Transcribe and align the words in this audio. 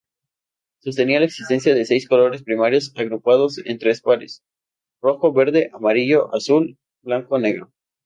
Sostenía 0.79 1.19
la 1.19 1.27
existencia 1.27 1.75
de 1.75 1.85
seis 1.85 2.07
colores 2.07 2.41
primarios 2.41 2.91
agrupados 2.95 3.59
en 3.63 3.77
tres 3.77 4.01
pares: 4.01 4.43
rojo-verde, 4.99 5.69
amarillo-azul, 5.75 6.79
blanco-negro. 7.03 7.71